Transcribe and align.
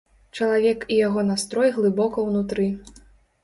Чалавек 0.37 0.85
і 0.95 0.97
яго 1.07 1.25
настрой 1.29 1.69
глыбока 1.77 2.27
ўнутры. 2.33 2.69